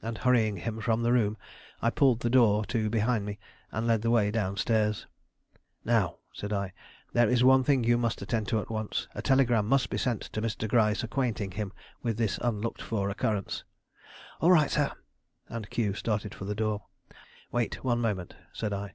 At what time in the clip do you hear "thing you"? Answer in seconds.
7.62-7.98